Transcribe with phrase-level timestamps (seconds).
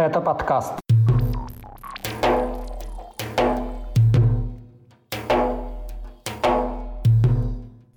[0.00, 0.79] Это подкаст.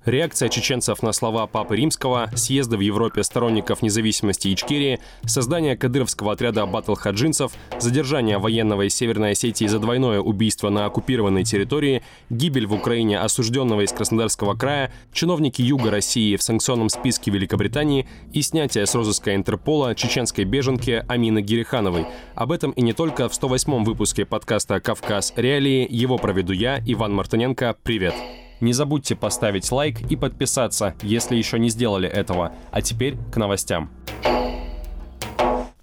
[0.05, 6.65] Реакция чеченцев на слова Папы Римского, съезда в Европе сторонников независимости Ичкерии, создание кадыровского отряда
[6.65, 13.17] батл-хаджинцев, задержание военного из Северной Осетии за двойное убийство на оккупированной территории, гибель в Украине
[13.17, 19.34] осужденного из Краснодарского края, чиновники Юга России в санкционном списке Великобритании и снятие с розыска
[19.34, 22.07] Интерпола чеченской беженки Амины Герихановой.
[22.35, 25.31] Об этом и не только в 108-м выпуске подкаста «Кавказ.
[25.38, 25.88] Реалии».
[25.90, 27.77] Его проведу я, Иван Мартыненко.
[27.84, 28.13] Привет!
[28.63, 32.54] Не забудьте поставить лайк и подписаться, если еще не сделали этого.
[32.71, 33.91] А теперь к новостям.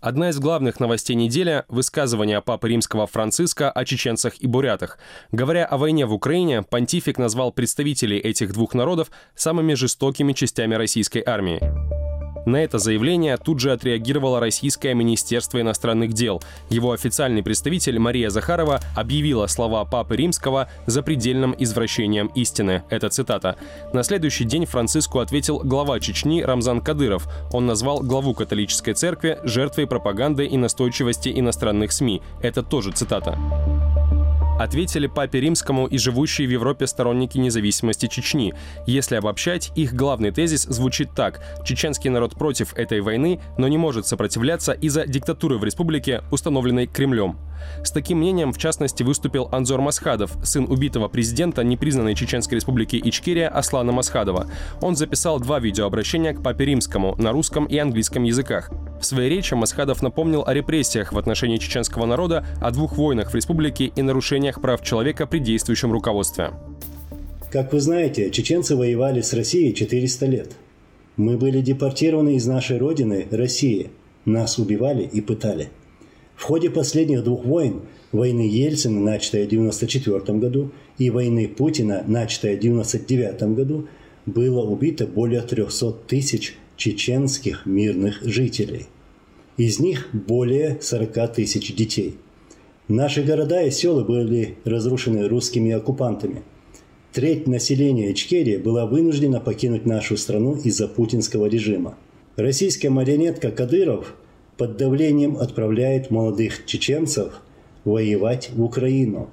[0.01, 4.99] Одна из главных новостей недели– высказывание Папы Римского Франциска о чеченцах и бурятах.
[5.31, 11.23] Говоря о войне в Украине, понтифик назвал представителей этих двух народов самыми жестокими частями российской
[11.23, 11.61] армии.
[12.47, 16.43] На это заявление тут же отреагировало Российское Министерство иностранных дел.
[16.69, 22.83] Его официальный представитель Мария Захарова объявила слова Папы Римского запредельным извращением истины.
[22.89, 23.57] Это цитата.
[23.93, 27.29] На следующий день Франциску ответил глава Чечни Рамзан Кадыров.
[27.53, 32.23] Он назвал главу католической церкви жертвой пропаганды и настойчивости иностранных СМИ.
[32.43, 33.39] Это тоже цитата
[34.63, 38.53] ответили папе римскому и живущие в Европе сторонники независимости Чечни.
[38.87, 41.41] Если обобщать, их главный тезис звучит так.
[41.65, 47.39] Чеченский народ против этой войны, но не может сопротивляться из-за диктатуры в республике, установленной Кремлем.
[47.83, 53.49] С таким мнением, в частности, выступил Анзор Масхадов, сын убитого президента непризнанной Чеченской республики Ичкерия
[53.49, 54.47] Аслана Масхадова.
[54.83, 58.71] Он записал два видеообращения к Папе Римскому на русском и английском языках.
[59.01, 63.35] В своей речи Масхадов напомнил о репрессиях в отношении чеченского народа, о двух войнах в
[63.35, 66.51] республике и нарушениях прав человека при действующем руководстве.
[67.51, 70.53] Как вы знаете, чеченцы воевали с Россией 400 лет.
[71.17, 73.91] Мы были депортированы из нашей родины, России.
[74.25, 75.71] Нас убивали и пытали–
[76.41, 82.55] в ходе последних двух войн, войны Ельцина, начатой в 1994 году, и войны Путина, начатой
[82.55, 83.89] в 1999 году,
[84.25, 88.87] было убито более 300 тысяч чеченских мирных жителей.
[89.57, 92.17] Из них более 40 тысяч детей.
[92.89, 96.43] Наши города и села были разрушены русскими оккупантами.
[97.13, 101.97] Треть населения Ичкерии была вынуждена покинуть нашу страну из-за путинского режима.
[102.37, 104.17] Российская марионетка Кадыров–
[104.61, 107.41] под давлением отправляет молодых чеченцев
[107.87, 109.31] воевать в Украину,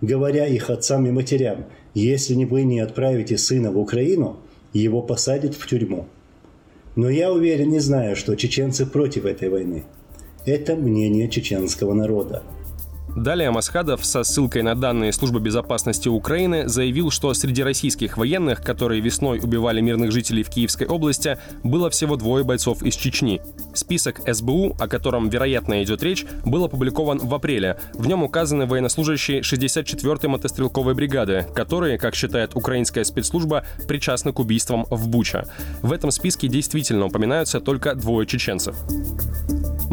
[0.00, 4.38] говоря их отцам и матерям, если вы не отправите сына в Украину,
[4.72, 6.08] его посадят в тюрьму.
[6.96, 9.84] Но я уверен и знаю, что чеченцы против этой войны.
[10.46, 12.42] Это мнение чеченского народа.
[13.16, 19.00] Далее Масхадов со ссылкой на данные Службы безопасности Украины заявил, что среди российских военных, которые
[19.00, 23.40] весной убивали мирных жителей в Киевской области, было всего двое бойцов из Чечни.
[23.72, 27.78] Список СБУ, о котором, вероятно, идет речь, был опубликован в апреле.
[27.94, 34.86] В нем указаны военнослужащие 64-й мотострелковой бригады, которые, как считает украинская спецслужба, причастны к убийствам
[34.90, 35.46] в Буча.
[35.82, 38.74] В этом списке действительно упоминаются только двое чеченцев.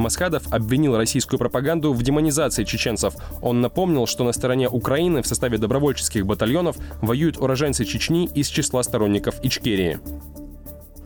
[0.01, 3.13] Масхадов обвинил российскую пропаганду в демонизации чеченцев.
[3.41, 8.84] Он напомнил, что на стороне Украины в составе добровольческих батальонов воюют уроженцы Чечни из числа
[8.84, 10.00] сторонников Ичкерии.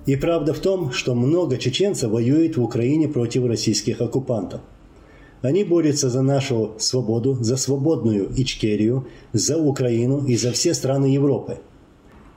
[0.05, 4.61] И правда в том, что много чеченцев воюет в Украине против российских оккупантов.
[5.41, 11.57] Они борются за нашу свободу, за свободную Ичкерию, за Украину и за все страны Европы.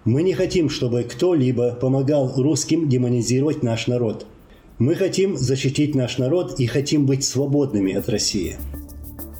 [0.04, 4.26] Мы не хотим, чтобы кто-либо помогал русским демонизировать наш народ–
[4.78, 8.56] мы хотим защитить наш народ и хотим быть свободными от России.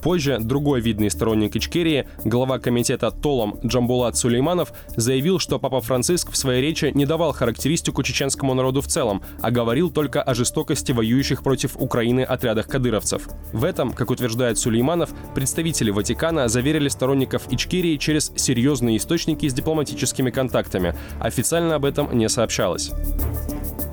[0.03, 6.37] Позже другой видный сторонник Ичкерии, глава комитета Толом Джамбулат Сулейманов, заявил, что Папа Франциск в
[6.37, 11.43] своей речи не давал характеристику чеченскому народу в целом, а говорил только о жестокости воюющих
[11.43, 13.29] против Украины отрядах кадыровцев.
[13.53, 20.31] В этом, как утверждает Сулейманов, представители Ватикана заверили сторонников Ичкерии через серьезные источники с дипломатическими
[20.31, 20.95] контактами.
[21.21, 22.93] Официально об этом не сообщалось.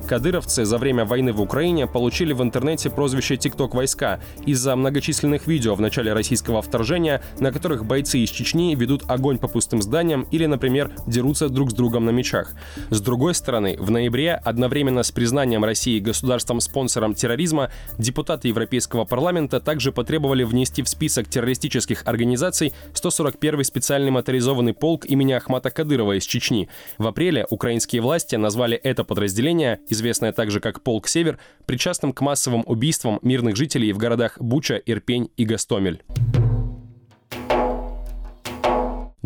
[0.06, 5.74] Кадыровцы за время войны в Украине получили в интернете прозвище «ТикТок войска» из-за многочисленных видео
[5.74, 10.46] в начале российского вторжения, на которых бойцы из Чечни ведут огонь по пустым зданиям или,
[10.46, 12.52] например, дерутся друг с другом на мечах.
[12.90, 19.90] С другой стороны, в ноябре, одновременно с признанием России государством-спонсором терроризма, депутаты Европейского парламента также
[19.90, 26.68] потребовали внести в список террористических организаций 141-й специальный моторизованный полк имени Ахмата Кадырова из Чечни.
[26.96, 32.62] В апреле украинские власти назвали это подразделение известная также как «Полк Север», причастным к массовым
[32.66, 36.02] убийствам мирных жителей в городах Буча, Ирпень и Гастомель.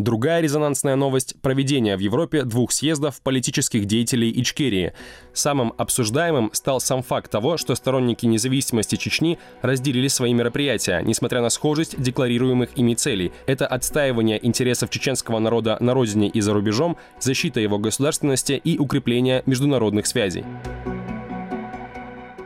[0.01, 4.93] Другая резонансная новость– проведение в Европе двух съездов политических деятелей Ичкерии.
[5.31, 11.51] Самым обсуждаемым стал сам факт того, что сторонники независимости Чечни разделили свои мероприятия, несмотря на
[11.51, 13.31] схожесть декларируемых ими целей.
[13.45, 19.43] Это отстаивание интересов чеченского народа на родине и за рубежом, защита его государственности и укрепление
[19.45, 20.43] международных связей.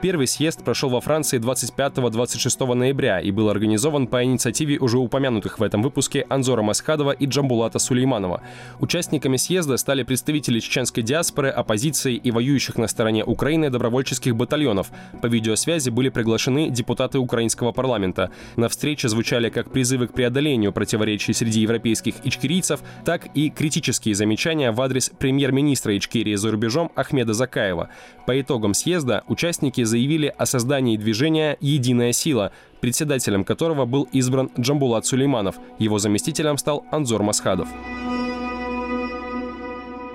[0.06, 5.64] Первый съезд прошел во Франции 25-26 ноября и был организован по инициативе уже упомянутых в
[5.64, 8.44] этом выпуске Анзора Масхадова и Джамбулата Сулейманова.
[8.80, 14.92] Участниками съезда стали представители чеченской диаспоры, оппозиции и воюющих на стороне Украины добровольческих батальонов.
[15.24, 18.30] По видеосвязи были приглашены депутаты украинского парламента.
[18.58, 24.72] На встрече звучали как призывы к преодолению противоречий среди европейских ичкерийцев, так и критические замечания
[24.72, 27.90] в адрес премьер-министра Ичкерии за рубежом Ахмеда Закаева.
[28.28, 29.95] По итогам съезда участники заявили
[30.30, 32.52] о создании движения «Единая сила»,
[32.82, 35.56] председателем которого был избран Джамбулат Сулейманов.
[35.80, 37.68] Его заместителем стал Анзор Масхадов.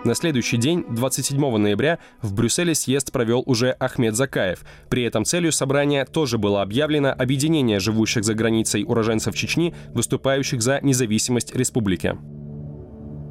[0.03, 4.61] На следующий день, 27 ноября, в Брюсселе съезд провел уже Ахмед Закаев.
[4.89, 10.81] При этом целью собрания тоже было объявлено объединение живущих за границей уроженцев Чечни, выступающих за
[10.83, 12.17] независимость республики.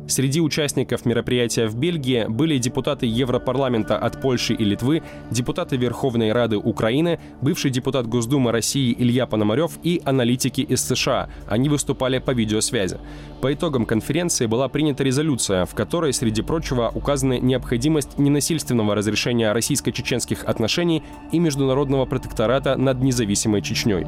[0.10, 6.58] Среди участников мероприятия в Бельгии были депутаты Европарламента от Польши и Литвы, депутаты Верховной Рады
[6.58, 11.30] Украины, бывший депутат Госдумы России Илья Пономарев и аналитики из США.
[11.48, 12.98] Они выступали по видеосвязи.
[13.40, 20.44] По итогам конференции была принята резолюция, в которой, среди прочего, указана необходимость ненасильственного разрешения российско-чеченских
[20.44, 24.08] отношений и международного протектората над независимой Чечней.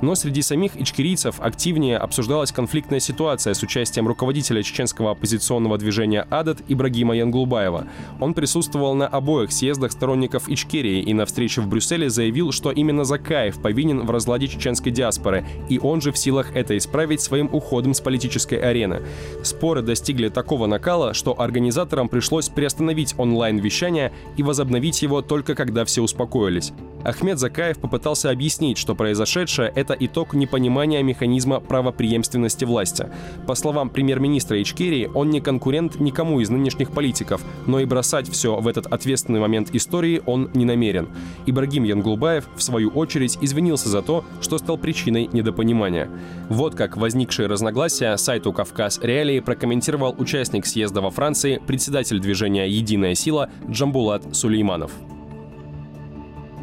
[0.00, 6.58] Но среди самих ичкерийцев активнее обсуждалась конфликтная ситуация с участием руководителя чеченского оппозиционного движения «Адат»
[6.68, 7.86] Ибрагима Янглубаева.
[8.20, 13.04] Он присутствовал на обоих съездах сторонников Ичкерии и на встрече в Брюсселе заявил, что именно
[13.04, 17.94] Закаев повинен в разладе чеченской диаспоры, и он же в силах это исправить своим уходом
[17.94, 19.02] с политической арены.
[19.42, 26.02] Споры достигли такого накала, что организаторам пришлось приостановить онлайн-вещание и возобновить его только когда все
[26.02, 26.72] успокоились.
[27.04, 33.08] Ахмед Закаев попытался объяснить, что произошедшее— это итог непонимания механизма правоприемственности власти.
[33.46, 38.56] По словам премьер-министра Ичкерии, он не конкурент никому из нынешних политиков, но и бросать все
[38.60, 41.08] в этот ответственный момент истории он не намерен.
[41.46, 46.08] Ибрагим Янглубаев, в свою очередь, извинился за то, что стал причиной недопонимания.
[46.48, 53.14] Вот как возникшие разногласия сайту «Кавказ Реалии» прокомментировал участник съезда во Франции, председатель движения «Единая
[53.14, 54.92] сила» Джамбулат Сулейманов.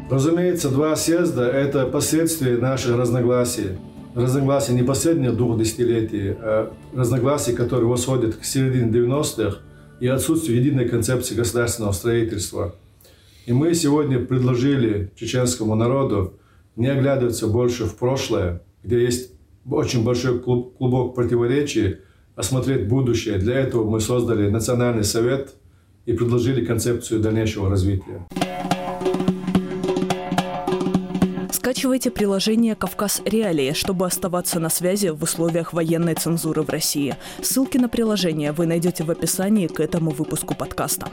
[0.08, 3.70] Разумеется, два съезда– это последствия наших разногласий.
[4.14, 9.58] Разногласия не последних двух десятилетий, а разногласия, которые восходят к середине 90-х
[9.98, 12.76] и отсутствию единой концепции государственного строительства.
[13.46, 16.34] И мы сегодня предложили чеченскому народу
[16.76, 19.32] не оглядываться больше в прошлое, где есть
[19.68, 21.96] очень большой клубок противоречий,
[22.36, 23.38] а смотреть будущее.
[23.38, 25.54] Для этого мы создали Национальный совет
[26.04, 28.24] и предложили концепцию дальнейшего развития.
[31.76, 37.16] Скачивайте приложение «Кавказ Реалии», чтобы оставаться на связи в условиях военной цензуры в России.
[37.42, 41.08] Ссылки на приложение вы найдете в описании к этому выпуску подкаста.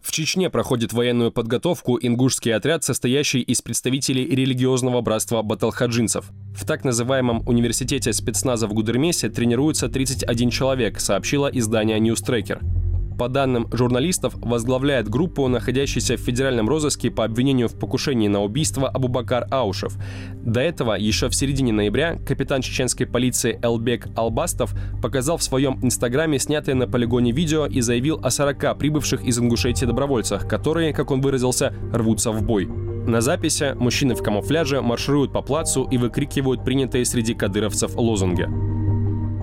[0.00, 6.30] В Чечне проходит военную подготовку ингушский отряд, состоящий из представителей религиозного братства баталхаджинцев.
[6.54, 12.83] В так называемом университете спецназа в Гудермесе тренируется 31 человек, сообщило издание Newstracker.
[13.18, 18.88] По данным журналистов, возглавляет группу, находящуюся в федеральном розыске по обвинению в покушении на убийство
[18.88, 19.96] Абубакар Аушев.
[20.44, 26.38] До этого, еще в середине ноября, капитан чеченской полиции Элбек Албастов показал в своем инстаграме
[26.38, 31.20] снятое на полигоне видео и заявил о 40 прибывших из Ингушетии добровольцах, которые, как он
[31.20, 32.66] выразился, рвутся в бой.
[32.66, 38.48] На записи мужчины в камуфляже маршируют по плацу и выкрикивают принятые среди кадыровцев лозунги.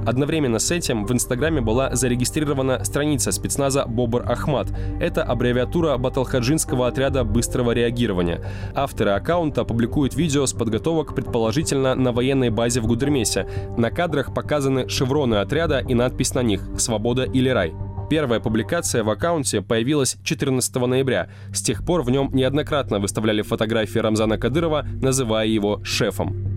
[0.05, 4.67] Одновременно с этим в Инстаграме была зарегистрирована страница спецназа «Бобр Ахмат».
[4.99, 8.41] Это аббревиатура баталхаджинского отряда быстрого реагирования.
[8.73, 13.47] Авторы аккаунта публикуют видео с подготовок предположительно на военной базе в Гудермесе.
[13.77, 17.73] На кадрах показаны шевроны отряда и надпись на них «Свобода или рай».
[18.09, 21.29] Первая публикация в аккаунте появилась 14 ноября.
[21.53, 26.50] С тех пор в нем неоднократно выставляли фотографии Рамзана Кадырова, называя его шефом.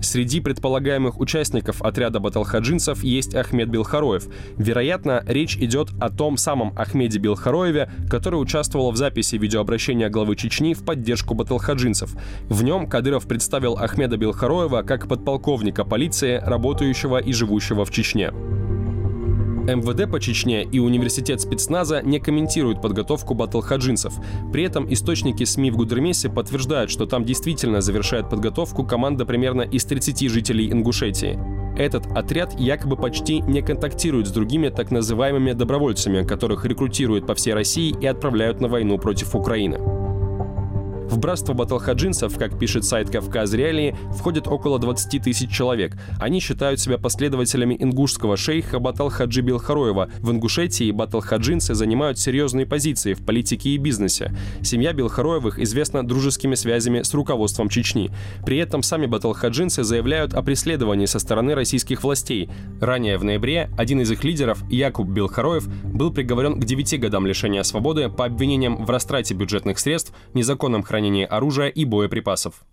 [0.00, 4.26] Среди предполагаемых участников отряда баталхаджинцев есть Ахмед Белхароев.
[4.56, 10.74] Вероятно, речь идет о том самом Ахмеде Белхароеве, который участвовал в записи видеообращения главы Чечни
[10.74, 12.14] в поддержку баталхаджинцев.
[12.48, 18.32] В нем Кадыров представил Ахмеда Белхароева как подполковника полиции, работающего и живущего в Чечне.
[19.68, 24.14] МВД по Чечне и университет спецназа не комментируют подготовку батлхаджинцев.
[24.50, 29.84] При этом источники СМИ в Гудермесе подтверждают, что там действительно завершает подготовку команда примерно из
[29.84, 31.38] 30 жителей Ингушетии.
[31.76, 37.54] Этот отряд якобы почти не контактирует с другими так называемыми добровольцами, которых рекрутируют по всей
[37.54, 40.07] России и отправляют на войну против Украины.
[41.08, 45.96] В братство баталхаджинцев, как пишет сайт «Кавказ Реалии», входит около 20 тысяч человек.
[46.20, 50.10] Они считают себя последователями ингушского шейха Баталхаджи Белхароева.
[50.20, 54.36] В Ингушетии баталхаджинцы занимают серьезные позиции в политике и бизнесе.
[54.62, 58.10] Семья Белхароевых известна дружескими связями с руководством Чечни.
[58.44, 62.50] При этом сами баталхаджинцы заявляют о преследовании со стороны российских властей.
[62.82, 67.62] Ранее в ноябре один из их лидеров, Якуб Белхароев, был приговорен к 9 годам лишения
[67.62, 72.64] свободы по обвинениям в растрате бюджетных средств, незаконном хранении хранении оружия и боеприпасов.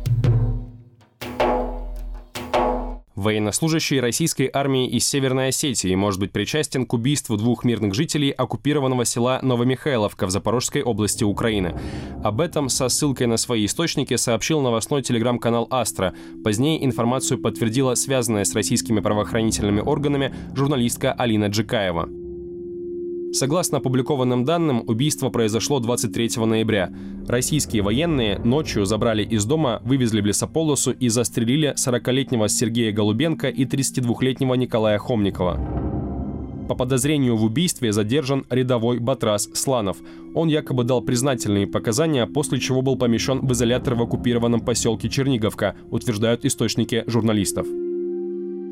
[3.15, 9.05] Военнослужащий российской армии из Северной Осетии может быть причастен к убийству двух мирных жителей оккупированного
[9.05, 11.79] села Новомихайловка в Запорожской области Украины.
[12.24, 16.13] Об этом со ссылкой на свои источники сообщил новостной телеграм-канал «Астра».
[16.44, 22.25] Позднее информацию подтвердила связанная с российскими правоохранительными органами журналистка Алина Джикаева.
[23.36, 26.89] Согласно опубликованным данным, убийство произошло 23 ноября.
[27.27, 33.65] Российские военные ночью забрали из дома, вывезли в лесополосу и застрелили 40-летнего Сергея Голубенко и
[33.65, 35.60] 32-летнего Николая Хомникова.
[36.70, 39.98] По подозрению в убийстве задержан рядовой Батрас Сланов.
[40.34, 45.75] Он якобы дал признательные показания, после чего был помещен в изолятор в оккупированном поселке Черниговка,
[45.92, 47.68] утверждают источники журналистов.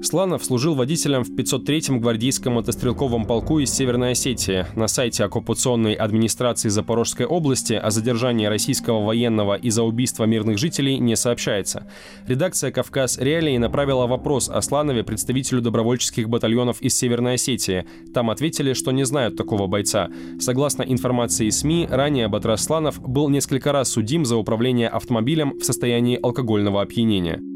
[0.04, 4.66] Сланов служил водителем в 503-м гвардейском мотострелковом полку из Северной Осетии.
[4.76, 11.16] На сайте оккупационной администрации Запорожской области о задержании российского военного из-за убийства мирных жителей не
[11.16, 11.88] сообщается.
[12.28, 17.86] Редакция «Кавказ Реалии» направила вопрос о Сланове представителю добровольческих батальонов из Северной Осетии.
[18.14, 20.10] Там ответили, что не знают такого бойца.
[20.40, 26.20] Согласно информации СМИ, ранее Батрас Сланов был несколько раз судим за управление автомобилем в состоянии
[26.22, 27.53] алкогольного опьянения.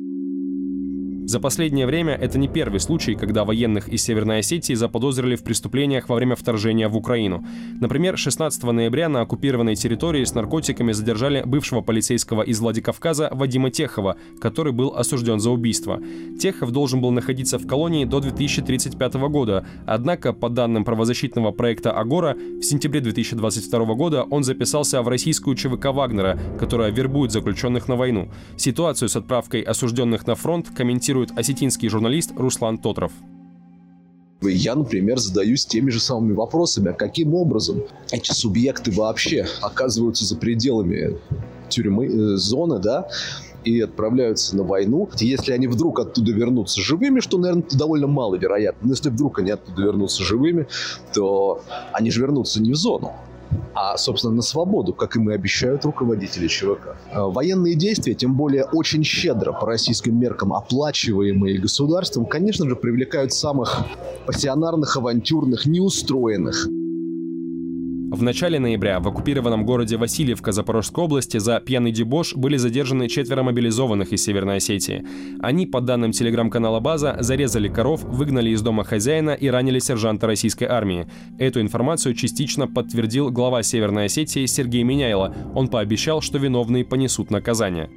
[1.27, 6.07] За последнее время это не первый случай, когда военных из Северной Осетии заподозрили в преступлениях
[6.07, 7.45] во время вторжения в Украину.
[7.81, 14.15] Например, 16 ноября на оккупированной территории с наркотиками задержали бывшего полицейского из Владикавказа Вадима Техова,
[14.39, 16.01] который был осужден за убийство.
[16.39, 22.37] Техов должен был находиться в колонии до 2035 года, однако, по данным правозащитного проекта «Агора»,
[22.37, 28.31] в сентябре 2022 года он записался в российскую ЧВК Вагнера, которая вербует заключенных на войну.
[28.55, 33.11] Ситуацию с отправкой осужденных на фронт комментирует комментирует осетинский журналист Руслан Тотров.
[34.41, 40.35] Я, например, задаюсь теми же самыми вопросами, а каким образом эти субъекты вообще оказываются за
[40.35, 41.17] пределами
[41.69, 43.07] тюрьмы, э, зоны, да,
[43.65, 45.09] и отправляются на войну.
[45.17, 49.81] Если они вдруг оттуда вернутся живыми, что, наверное, довольно маловероятно, но если вдруг они оттуда
[49.81, 50.67] вернутся живыми,
[51.13, 53.13] то они же вернутся не в зону,
[53.73, 56.95] а, собственно, на свободу, как им и обещают руководители ЧВК.
[57.11, 63.33] А, военные действия, тем более очень щедро по российским меркам оплачиваемые государством, конечно же, привлекают
[63.33, 63.85] самых
[64.25, 66.67] пассионарных, авантюрных, неустроенных
[68.09, 73.43] в начале ноября в оккупированном городе Васильевка Запорожской области за пьяный дебош были задержаны четверо
[73.43, 75.05] мобилизованных из Северной Осетии.
[75.41, 80.65] Они, по данным телеграм-канала «База», зарезали коров, выгнали из дома хозяина и ранили сержанта российской
[80.65, 81.07] армии.
[81.37, 85.35] Эту информацию частично подтвердил глава Северной Осетии Сергей Меняйло.
[85.53, 87.89] Он пообещал, что виновные понесут наказание.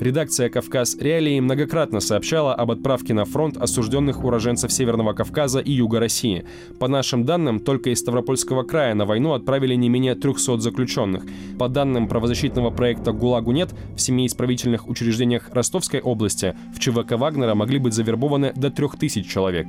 [0.00, 5.98] Редакция «Кавказ Реалии» многократно сообщала об отправке на фронт осужденных уроженцев Северного Кавказа и Юга
[5.98, 6.44] России.
[6.78, 11.24] По нашим данным, только из Ставропольского края на войну отправили не менее 300 заключенных.
[11.58, 17.80] По данным правозащитного проекта «ГУЛАГу нет», в семейно-исправительных учреждениях Ростовской области в ЧВК Вагнера могли
[17.80, 19.66] быть завербованы до 3000 человек.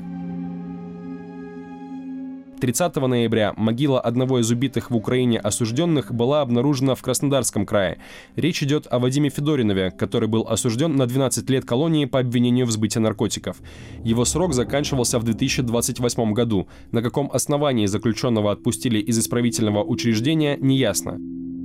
[2.60, 8.00] 30 ноября могила одного из убитых в Украине осужденных была обнаружена в Краснодарском крае.
[8.36, 12.72] Речь идет о Вадиме Федоринове, который был осужден на 12 лет колонии по обвинению в
[12.72, 13.58] сбытии наркотиков.
[14.04, 16.68] Его срок заканчивался в 2028 году.
[16.92, 21.20] На каком основании заключенного отпустили из исправительного учреждения, неясно.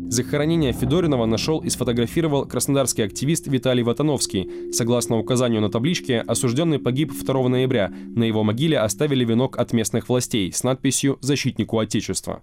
[0.08, 4.72] Захоронение Федоринова нашел и сфотографировал краснодарский активист Виталий Ватановский.
[4.72, 7.92] Согласно указанию на табличке, осужденный погиб 2 ноября.
[8.14, 12.42] На его могиле оставили венок от местных властей с надписью «Защитнику Отечества».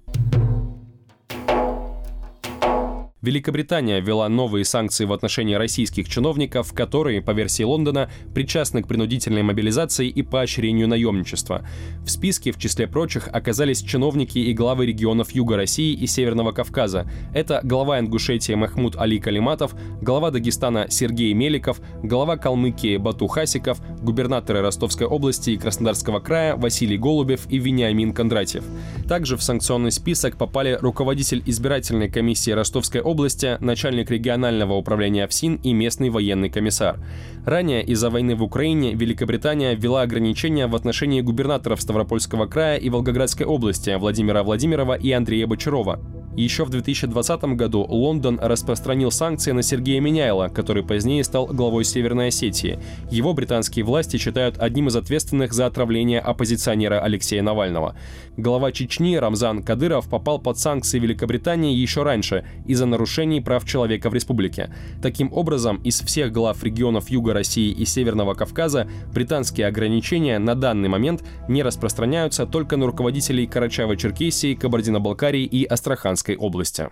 [3.21, 9.43] Великобритания ввела новые санкции в отношении российских чиновников, которые, по версии Лондона, причастны к принудительной
[9.43, 11.63] мобилизации и поощрению наемничества.
[12.03, 17.07] В списке, в числе прочих, оказались чиновники и главы регионов Юга России и Северного Кавказа.
[17.31, 24.61] Это глава Ингушетии Махмуд Али Калиматов, глава Дагестана Сергей Меликов, глава Калмыкии Бату Хасиков, губернаторы
[24.61, 28.63] Ростовской области и Краснодарского края Василий Голубев и Вениамин Кондратьев.
[29.07, 33.10] Также в санкционный список попали руководитель избирательной комиссии Ростовской области,
[33.59, 36.99] начальник регионального управления ФСИН и местный военный комиссар.
[37.45, 43.45] Ранее из-за войны в Украине Великобритания ввела ограничения в отношении губернаторов Ставропольского края и Волгоградской
[43.45, 45.99] области Владимира Владимирова и Андрея Бочарова.
[46.35, 52.29] Еще в 2020 году Лондон распространил санкции на Сергея Меняйла, который позднее стал главой Северной
[52.29, 52.79] Осетии.
[53.09, 57.97] Его британские власти считают одним из ответственных за отравление оппозиционера Алексея Навального.
[58.38, 64.13] Глава Чечни Рамзан Кадыров попал под санкции Великобритании еще раньше из-за нарушений прав человека в
[64.13, 64.73] республике.
[65.01, 70.88] Таким образом, из всех глав регионов Юга России и Северного Кавказа британские ограничения на данный
[70.88, 76.89] момент не распространяются только на руководителей Карачаево-Черкесии, Кабардино-Балкарии и Астраханской Луганской области.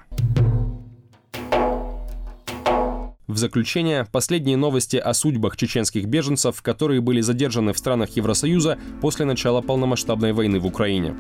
[3.27, 9.25] В заключение, последние новости о судьбах чеченских беженцев, которые были задержаны в странах Евросоюза после
[9.25, 11.15] начала полномасштабной войны в Украине.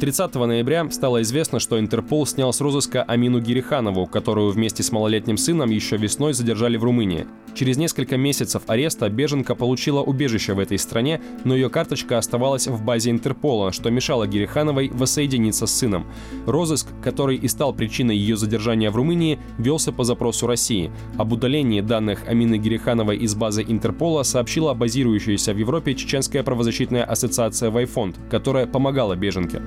[0.00, 5.36] 30 ноября стало известно, что Интерпол снял с розыска Амину Гириханову, которую вместе с малолетним
[5.36, 7.26] сыном еще весной задержали в Румынии.
[7.54, 12.82] Через несколько месяцев ареста беженка получила убежище в этой стране, но ее карточка оставалась в
[12.82, 16.06] базе Интерпола, что мешало Гирихановой воссоединиться с сыном.
[16.46, 20.90] Розыск, который и стал причиной ее задержания в Румынии, велся по запросу России.
[21.16, 27.70] Об удалении данных Амины Гирихановой из базы Интерпола сообщила базирующаяся в Европе Чеченская правозащитная ассоциация
[27.70, 29.60] «Вайфонд», которая помогала беженке.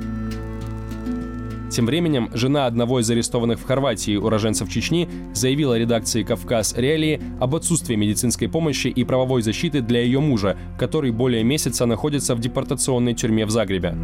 [1.74, 7.56] Тем временем, жена одного из арестованных в Хорватии уроженцев Чечни заявила редакции «Кавказ Реалии» об
[7.56, 13.16] отсутствии медицинской помощи и правовой защиты для ее мужа, который более месяца находится в депортационной
[13.16, 13.98] тюрьме в Загребе.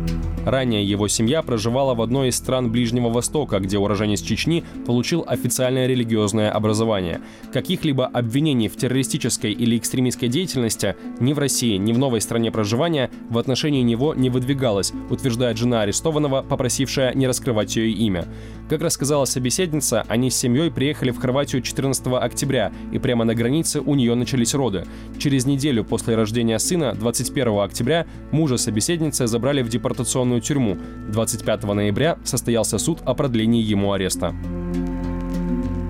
[0.48, 5.86] Ранее его семья проживала в одной из стран Ближнего Востока, где уроженец Чечни получил официальное
[5.86, 7.22] религиозное образование.
[7.54, 13.12] Каких-либо обвинений в террористической или экстремистской деятельности ни в России, ни в новой стране проживания
[13.30, 18.26] в отношении него не выдвигалось, утверждает жена арестованного, попросившая не раскрывать Хорватию имя.
[18.70, 23.82] Как рассказала собеседница, они с семьей приехали в Хорватию 14 октября, и прямо на границе
[23.82, 24.86] у нее начались роды.
[25.18, 30.78] Через неделю после рождения сына, 21 октября, мужа собеседницы забрали в депортационную тюрьму.
[31.10, 34.34] 25 ноября состоялся суд о продлении ему ареста.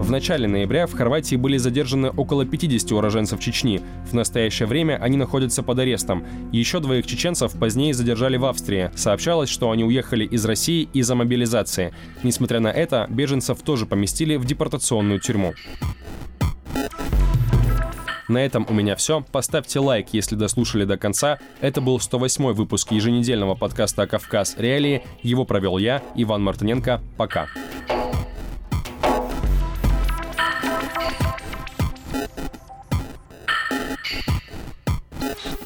[0.09, 3.79] В начале ноября в Хорватии были задержаны около 50 уроженцев Чечни.
[4.09, 6.25] В настоящее время они находятся под арестом.
[6.51, 8.89] Еще двоих чеченцев позднее задержали в Австрии.
[8.95, 11.93] Сообщалось, что они уехали из России из-за мобилизации.
[12.23, 15.53] Несмотря на это, беженцев тоже поместили в депортационную тюрьму.
[18.27, 19.23] На этом у меня все.
[19.31, 21.37] Поставьте лайк, если дослушали до конца.
[21.61, 24.55] Это был 108 выпуск еженедельного подкаста «Кавказ.
[24.57, 25.03] Реалии».
[25.21, 26.99] Его провел я, Иван Мартыненко.
[27.15, 27.47] Пока.